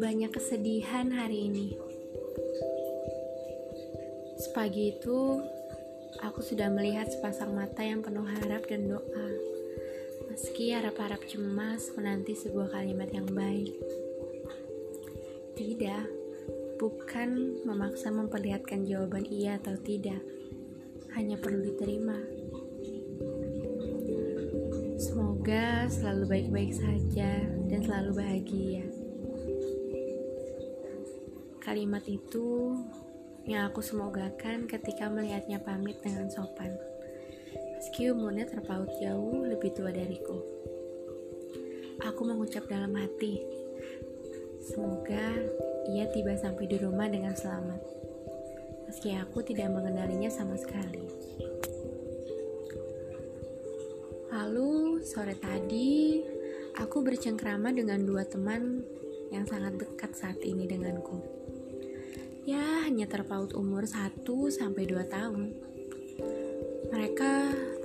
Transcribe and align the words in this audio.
banyak 0.00 0.32
kesedihan 0.32 1.12
hari 1.12 1.46
ini. 1.46 1.76
Sepagi 4.40 4.96
itu, 4.96 5.38
aku 6.24 6.40
sudah 6.40 6.72
melihat 6.72 7.12
sepasang 7.12 7.52
mata 7.52 7.84
yang 7.84 8.00
penuh 8.00 8.24
harap 8.24 8.64
dan 8.66 8.88
doa. 8.88 9.28
Meski 10.32 10.72
harap-harap 10.72 11.20
cemas 11.28 11.92
menanti 11.94 12.32
sebuah 12.32 12.72
kalimat 12.72 13.12
yang 13.12 13.28
baik. 13.28 13.76
Tidak, 15.54 16.04
bukan 16.80 17.62
memaksa 17.68 18.08
memperlihatkan 18.08 18.88
jawaban 18.88 19.28
iya 19.28 19.60
atau 19.60 19.76
tidak. 19.78 20.24
Hanya 21.12 21.36
perlu 21.36 21.60
diterima. 21.60 22.16
Semoga 24.96 25.86
selalu 25.92 26.24
baik-baik 26.24 26.72
saja 26.72 27.44
dan 27.68 27.80
selalu 27.84 28.10
bahagia. 28.16 29.01
Kalimat 31.72 32.04
itu 32.04 32.76
yang 33.48 33.72
aku 33.72 33.80
semogakan 33.80 34.68
ketika 34.68 35.08
melihatnya 35.08 35.56
pamit 35.56 36.04
dengan 36.04 36.28
sopan. 36.28 36.68
Meski 37.80 38.12
umurnya 38.12 38.44
terpaut 38.44 38.92
jauh 39.00 39.40
lebih 39.40 39.72
tua 39.72 39.88
dariku. 39.88 40.36
Aku 42.04 42.28
mengucap 42.28 42.68
dalam 42.68 42.92
hati, 42.92 43.40
semoga 44.60 45.32
ia 45.88 46.12
tiba 46.12 46.36
sampai 46.36 46.68
di 46.68 46.76
rumah 46.76 47.08
dengan 47.08 47.32
selamat. 47.32 47.80
Meski 48.92 49.16
aku 49.16 49.40
tidak 49.40 49.72
mengenalinya 49.72 50.28
sama 50.28 50.60
sekali. 50.60 51.08
Lalu 54.28 55.00
sore 55.08 55.40
tadi, 55.40 56.20
aku 56.76 57.00
bercengkrama 57.00 57.72
dengan 57.72 58.04
dua 58.04 58.28
teman 58.28 58.84
yang 59.32 59.48
sangat 59.48 59.80
dekat 59.80 60.12
saat 60.12 60.36
ini 60.44 60.68
denganku. 60.68 61.42
Ya, 62.42 62.82
hanya 62.82 63.06
terpaut 63.06 63.54
umur 63.54 63.86
1 63.86 64.26
sampai 64.50 64.90
2 64.90 65.06
tahun. 65.06 65.54
Mereka 66.90 67.32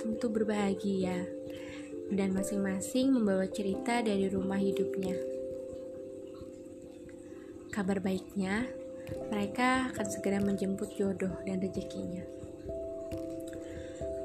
tentu 0.02 0.34
berbahagia 0.34 1.30
dan 2.10 2.34
masing-masing 2.34 3.14
membawa 3.14 3.46
cerita 3.46 4.02
dari 4.02 4.26
rumah 4.26 4.58
hidupnya. 4.58 5.14
Kabar 7.70 8.02
baiknya, 8.02 8.66
mereka 9.30 9.94
akan 9.94 10.08
segera 10.10 10.42
menjemput 10.42 10.90
jodoh 10.98 11.38
dan 11.46 11.62
rezekinya. 11.62 12.26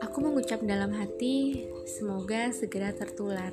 Aku 0.01 0.25
mengucap 0.25 0.65
dalam 0.65 0.97
hati, 0.97 1.69
semoga 1.85 2.49
segera 2.57 2.97
tertular. 2.97 3.53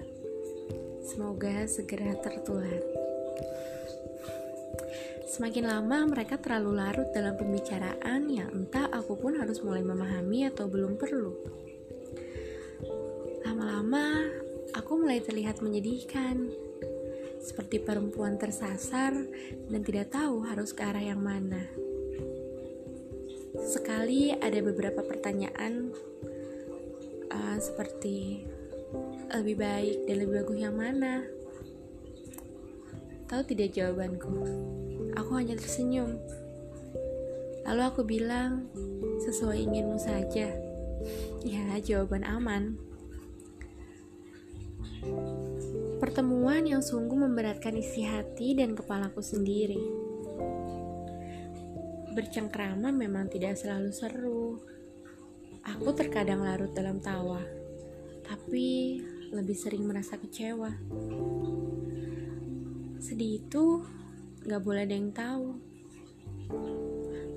Semoga 1.04 1.68
segera 1.68 2.16
tertular. 2.24 2.99
Semakin 5.40 5.72
lama 5.72 6.04
mereka 6.04 6.36
terlalu 6.36 6.84
larut 6.84 7.16
dalam 7.16 7.32
pembicaraan 7.40 8.28
yang 8.28 8.52
entah 8.52 8.92
aku 8.92 9.16
pun 9.16 9.40
harus 9.40 9.64
mulai 9.64 9.80
memahami 9.80 10.52
atau 10.52 10.68
belum 10.68 11.00
perlu. 11.00 11.32
Lama-lama 13.48 14.28
aku 14.76 15.00
mulai 15.00 15.24
terlihat 15.24 15.64
menyedihkan. 15.64 16.44
Seperti 17.40 17.80
perempuan 17.80 18.36
tersasar 18.36 19.16
dan 19.72 19.80
tidak 19.80 20.12
tahu 20.12 20.44
harus 20.44 20.76
ke 20.76 20.84
arah 20.84 21.08
yang 21.08 21.24
mana. 21.24 21.72
Sekali 23.64 24.36
ada 24.36 24.60
beberapa 24.60 25.08
pertanyaan 25.08 25.96
uh, 27.32 27.56
seperti 27.64 28.44
lebih 29.32 29.56
baik 29.56 30.04
dan 30.04 30.16
lebih 30.20 30.44
bagus 30.44 30.60
yang 30.60 30.76
mana? 30.76 31.24
Tahu 33.32 33.42
tidak 33.48 33.72
jawabanku? 33.72 34.36
Aku 35.20 35.36
hanya 35.36 35.60
tersenyum. 35.60 36.16
Lalu 37.68 37.82
aku 37.84 38.02
bilang, 38.08 38.72
sesuai 39.28 39.68
inginmu 39.68 40.00
saja. 40.00 40.48
Ya, 41.44 41.64
jawaban 41.84 42.24
aman. 42.24 42.80
Pertemuan 46.00 46.64
yang 46.64 46.80
sungguh 46.80 47.20
memberatkan 47.20 47.76
isi 47.76 48.08
hati 48.08 48.56
dan 48.56 48.74
kepalaku 48.74 49.20
sendiri. 49.20 49.84
Bercengkrama 52.16 52.96
memang 52.96 53.28
tidak 53.28 53.60
selalu 53.60 53.92
seru, 53.92 54.58
Aku 55.68 55.92
terkadang 55.92 56.42
larut 56.42 56.72
dalam 56.72 57.04
tawa, 57.04 57.44
tapi 58.24 58.98
lebih 59.30 59.54
sering 59.54 59.84
merasa 59.84 60.16
kecewa. 60.16 60.72
Sedih 62.98 63.44
itu 63.44 63.84
gak 64.46 64.62
boleh 64.64 64.88
ada 64.88 64.96
yang 64.96 65.12
tahu. 65.12 65.58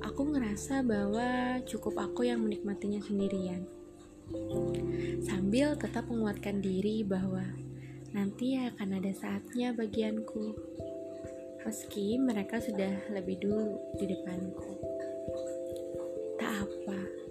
Aku 0.02 0.22
ngerasa 0.28 0.84
bahwa 0.84 1.58
cukup 1.64 1.98
aku 1.98 2.26
yang 2.26 2.42
menikmatinya 2.42 3.00
sendirian. 3.02 3.66
Sambil 5.24 5.74
tetap 5.78 6.06
menguatkan 6.06 6.60
diri 6.60 7.02
bahwa 7.02 7.42
nanti 8.12 8.60
akan 8.60 9.02
ada 9.02 9.12
saatnya 9.14 9.72
bagianku. 9.72 10.54
Meski 11.62 12.18
mereka 12.18 12.58
sudah 12.58 13.10
lebih 13.14 13.38
dulu 13.38 13.78
di 13.98 14.04
depanku. 14.10 14.70
Tak 16.38 16.66
apa 16.66 17.22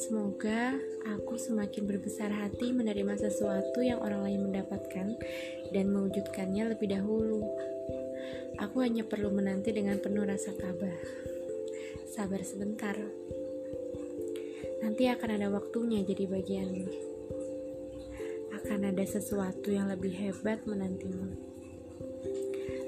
Semoga 0.00 0.80
aku 1.12 1.36
semakin 1.36 1.84
berbesar 1.84 2.32
hati 2.32 2.72
menerima 2.72 3.20
sesuatu 3.20 3.84
yang 3.84 4.00
orang 4.00 4.24
lain 4.24 4.48
mendapatkan 4.48 5.12
dan 5.76 5.84
mewujudkannya 5.92 6.72
lebih 6.72 6.96
dahulu. 6.96 7.44
Aku 8.60 8.84
hanya 8.84 9.08
perlu 9.08 9.32
menanti 9.32 9.72
dengan 9.72 9.96
penuh 9.96 10.20
rasa 10.20 10.52
tabah. 10.52 10.92
Sabar 12.12 12.44
sebentar. 12.44 12.92
Nanti 14.84 15.08
akan 15.08 15.30
ada 15.40 15.48
waktunya 15.48 16.04
jadi 16.04 16.28
bagianmu. 16.28 16.88
Akan 18.60 18.84
ada 18.84 19.00
sesuatu 19.08 19.72
yang 19.72 19.88
lebih 19.88 20.12
hebat 20.12 20.60
menantimu. 20.68 21.32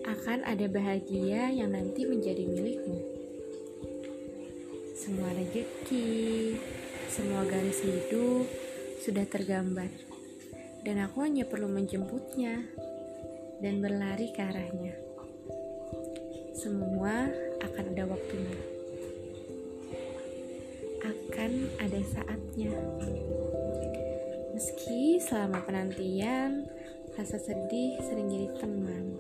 Akan 0.05 0.45
ada 0.45 0.69
bahagia 0.69 1.49
yang 1.49 1.73
nanti 1.73 2.05
menjadi 2.05 2.45
milikmu. 2.45 3.01
Semua 4.93 5.33
rezeki, 5.33 6.61
semua 7.09 7.49
garis 7.49 7.81
hidup 7.81 8.45
sudah 9.01 9.25
tergambar, 9.25 9.89
dan 10.85 11.01
aku 11.01 11.25
hanya 11.25 11.49
perlu 11.49 11.67
menjemputnya 11.67 12.61
dan 13.65 13.81
berlari 13.81 14.31
ke 14.31 14.41
arahnya. 14.45 15.12
Semua 16.63 17.27
akan 17.59 17.85
ada 17.91 18.07
waktunya, 18.07 18.59
akan 21.03 21.51
ada 21.83 22.01
saatnya. 22.07 22.71
Meski 24.55 25.19
selama 25.19 25.67
penantian, 25.67 26.71
rasa 27.19 27.43
sedih 27.43 27.99
sering 28.07 28.31
jadi 28.31 28.49
teman. 28.63 29.19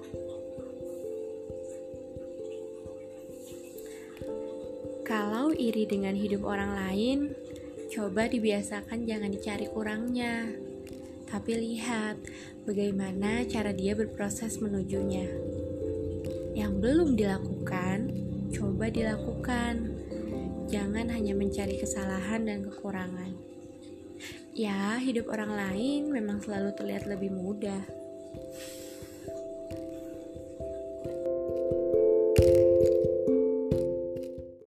Kalau 5.03 5.51
iri 5.51 5.83
dengan 5.91 6.15
hidup 6.15 6.47
orang 6.47 6.79
lain, 6.79 7.35
Coba 7.93 8.25
dibiasakan 8.25 9.05
jangan 9.05 9.29
dicari 9.29 9.69
kurangnya, 9.69 10.49
tapi 11.29 11.61
lihat 11.61 12.17
bagaimana 12.65 13.45
cara 13.45 13.69
dia 13.77 13.93
berproses 13.93 14.65
menujunya. 14.65 15.29
Yang 16.53 16.73
belum 16.85 17.11
dilakukan, 17.17 17.99
coba 18.53 18.93
dilakukan. 18.93 19.75
Jangan 20.69 21.09
hanya 21.13 21.33
mencari 21.33 21.81
kesalahan 21.81 22.49
dan 22.49 22.65
kekurangan. 22.65 23.33
Ya, 24.53 25.01
hidup 25.01 25.33
orang 25.33 25.57
lain 25.57 26.13
memang 26.13 26.45
selalu 26.45 26.77
terlihat 26.77 27.09
lebih 27.09 27.33
mudah. 27.33 27.83